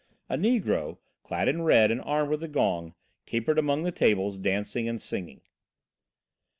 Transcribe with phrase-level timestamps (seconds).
[0.29, 2.95] A negro, clad in red and armed with a gong,
[3.27, 5.41] capered among the tables, dancing and singing.